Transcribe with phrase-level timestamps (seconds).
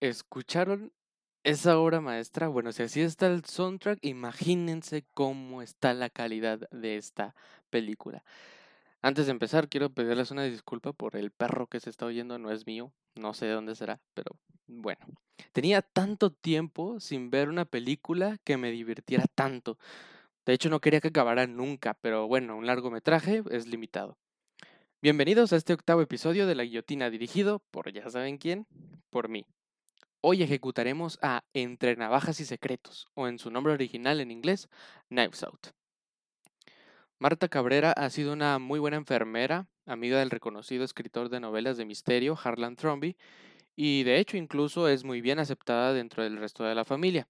[0.00, 0.92] ¿escucharon
[1.44, 2.48] esa obra maestra?
[2.48, 7.34] Bueno, si así está el soundtrack, imagínense cómo está la calidad de esta
[7.70, 8.24] película.
[9.02, 12.50] Antes de empezar, quiero pedirles una disculpa por el perro que se está oyendo, no
[12.50, 14.36] es mío, no sé de dónde será, pero
[14.66, 15.06] bueno.
[15.52, 19.78] Tenía tanto tiempo sin ver una película que me divirtiera tanto.
[20.44, 24.18] De hecho, no quería que acabara nunca, pero bueno, un largometraje es limitado.
[25.02, 28.66] Bienvenidos a este octavo episodio de La Guillotina dirigido por ya saben quién,
[29.10, 29.46] por mí.
[30.20, 34.68] Hoy ejecutaremos a Entre Navajas y Secretos, o en su nombre original en inglés,
[35.08, 35.68] Knives Out.
[37.18, 41.84] Marta Cabrera ha sido una muy buena enfermera, amiga del reconocido escritor de novelas de
[41.84, 43.16] misterio Harlan Thrombey,
[43.74, 47.28] y de hecho incluso es muy bien aceptada dentro del resto de la familia.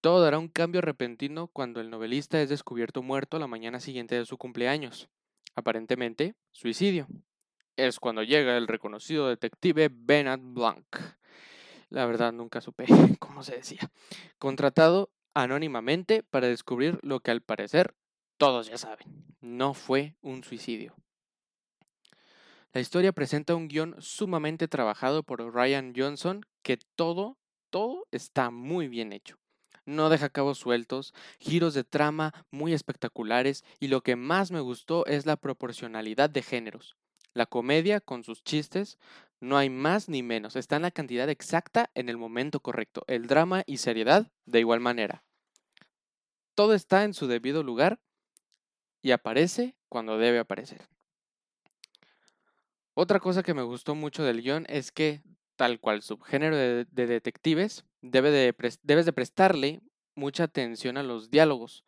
[0.00, 4.26] Todo dará un cambio repentino cuando el novelista es descubierto muerto la mañana siguiente de
[4.26, 5.08] su cumpleaños.
[5.54, 7.06] Aparentemente, suicidio.
[7.76, 10.84] Es cuando llega el reconocido detective Bernard Blanc.
[11.90, 12.86] La verdad nunca supe
[13.18, 13.90] cómo se decía.
[14.38, 17.94] Contratado anónimamente para descubrir lo que al parecer
[18.36, 19.24] todos ya saben.
[19.40, 20.94] No fue un suicidio.
[22.72, 27.38] La historia presenta un guion sumamente trabajado por Ryan Johnson que todo,
[27.70, 29.38] todo está muy bien hecho
[29.86, 35.06] no deja cabos sueltos, giros de trama muy espectaculares y lo que más me gustó
[35.06, 36.96] es la proporcionalidad de géneros.
[37.34, 38.98] La comedia, con sus chistes,
[39.40, 43.04] no hay más ni menos, está en la cantidad exacta en el momento correcto.
[43.08, 45.24] El drama y seriedad, de igual manera.
[46.54, 48.00] Todo está en su debido lugar
[49.02, 50.88] y aparece cuando debe aparecer.
[52.94, 55.22] Otra cosa que me gustó mucho del guion es que,
[55.56, 59.82] tal cual subgénero de, de detectives, debe de debes de prestarle
[60.14, 61.84] mucha atención a los diálogos.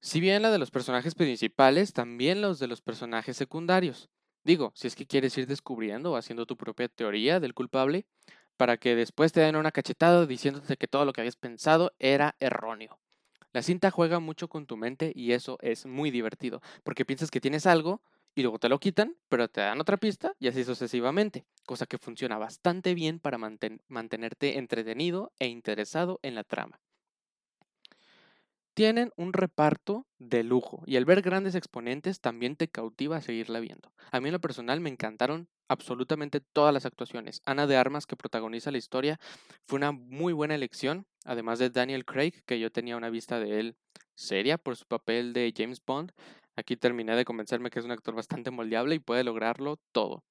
[0.00, 4.10] Si bien la de los personajes principales, también los de los personajes secundarios.
[4.44, 8.06] Digo, si es que quieres ir descubriendo o haciendo tu propia teoría del culpable,
[8.56, 12.36] para que después te den una cachetada diciéndote que todo lo que habías pensado era
[12.38, 13.00] erróneo.
[13.52, 17.40] La cinta juega mucho con tu mente y eso es muy divertido, porque piensas que
[17.40, 18.02] tienes algo
[18.34, 21.98] y luego te lo quitan, pero te dan otra pista y así sucesivamente, cosa que
[21.98, 26.83] funciona bastante bien para mantenerte entretenido e interesado en la trama.
[28.74, 33.60] Tienen un reparto de lujo y el ver grandes exponentes también te cautiva a seguirla
[33.60, 33.92] viendo.
[34.10, 37.40] A mí en lo personal me encantaron absolutamente todas las actuaciones.
[37.46, 39.20] Ana de Armas, que protagoniza la historia,
[39.62, 43.60] fue una muy buena elección, además de Daniel Craig, que yo tenía una vista de
[43.60, 43.76] él
[44.16, 46.12] seria por su papel de James Bond.
[46.56, 50.24] Aquí terminé de convencerme que es un actor bastante moldeable y puede lograrlo todo.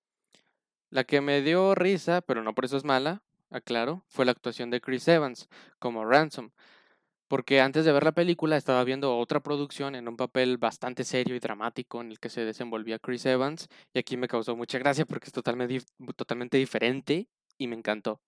[0.89, 4.69] La que me dio risa, pero no por eso es mala, aclaro, fue la actuación
[4.69, 5.47] de Chris Evans
[5.79, 6.51] como Ransom.
[7.33, 11.35] Porque antes de ver la película estaba viendo otra producción en un papel bastante serio
[11.35, 15.03] y dramático en el que se desenvolvía Chris Evans y aquí me causó mucha gracia
[15.05, 15.81] porque es totalmente,
[16.15, 17.27] totalmente diferente
[17.57, 18.21] y me encantó.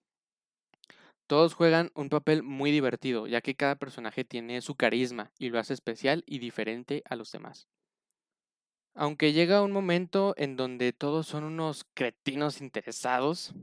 [1.28, 5.60] Todos juegan un papel muy divertido, ya que cada personaje tiene su carisma y lo
[5.60, 7.68] hace especial y diferente a los demás.
[8.96, 13.54] Aunque llega un momento en donde todos son unos cretinos interesados,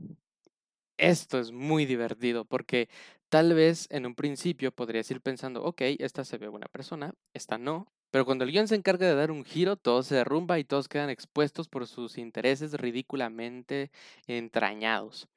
[0.97, 2.87] esto es muy divertido porque
[3.33, 7.57] tal vez en un principio podrías ir pensando, ok, esta se ve buena persona, esta
[7.57, 10.63] no, pero cuando el guion se encarga de dar un giro, todo se derrumba y
[10.63, 13.89] todos quedan expuestos por sus intereses ridículamente
[14.27, 15.27] entrañados.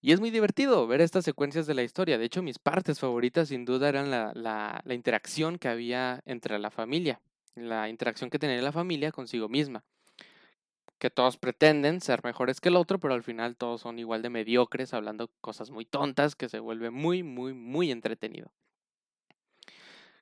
[0.00, 2.16] Y es muy divertido ver estas secuencias de la historia.
[2.16, 4.32] De hecho, mis partes favoritas sin duda eran la,
[4.82, 7.20] la interacción que había entre la familia
[7.54, 9.84] la interacción que tiene la familia consigo misma.
[10.98, 14.30] Que todos pretenden ser mejores que el otro, pero al final todos son igual de
[14.30, 18.50] mediocres, hablando cosas muy tontas, que se vuelve muy, muy, muy entretenido.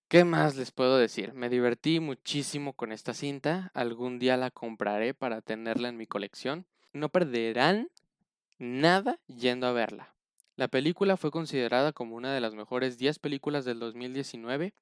[0.08, 1.34] ¿Qué más les puedo decir?
[1.34, 3.72] Me divertí muchísimo con esta cinta.
[3.74, 6.64] Algún día la compraré para tenerla en mi colección.
[6.92, 7.90] No perderán
[8.58, 10.14] nada yendo a verla.
[10.56, 14.74] La película fue considerada como una de las mejores 10 películas del 2019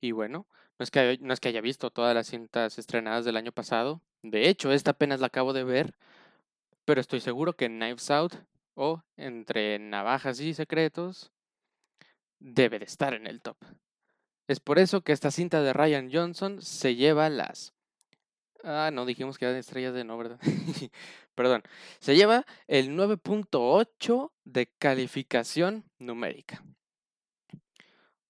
[0.00, 0.46] y bueno,
[0.78, 4.02] no es, que, no es que haya visto todas las cintas estrenadas del año pasado.
[4.24, 5.94] De hecho, esta apenas la acabo de ver.
[6.86, 8.34] Pero estoy seguro que Knives Out
[8.74, 11.30] o Entre Navajas y Secretos
[12.38, 13.56] debe de estar en el top.
[14.48, 17.74] Es por eso que esta cinta de Ryan Johnson se lleva las...
[18.62, 20.40] Ah, no, dijimos que eran estrellas de no, ¿verdad?
[21.34, 21.62] Perdón.
[22.00, 26.62] Se lleva el 9.8 de calificación numérica.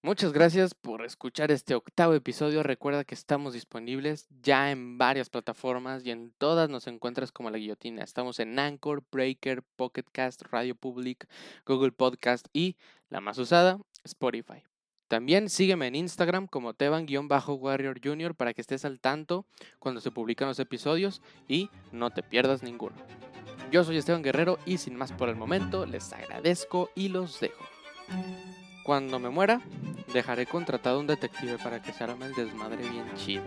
[0.05, 2.63] Muchas gracias por escuchar este octavo episodio.
[2.63, 7.57] Recuerda que estamos disponibles ya en varias plataformas y en todas nos encuentras como la
[7.57, 8.05] guillotina.
[8.05, 11.27] Estamos en Anchor, Breaker, Pocket Cast, Radio Public,
[11.65, 12.77] Google Podcast y,
[13.09, 14.63] la más usada, Spotify.
[15.09, 18.35] También sígueme en Instagram como Teban-Warrior Jr.
[18.35, 19.47] para que estés al tanto
[19.79, 22.97] cuando se publican los episodios y no te pierdas ninguno.
[23.73, 27.65] Yo soy Esteban Guerrero y sin más por el momento, les agradezco y los dejo.
[28.85, 29.63] Cuando me muera,
[30.13, 33.43] dejaré contratado a un detective para que se arme el desmadre bien chido.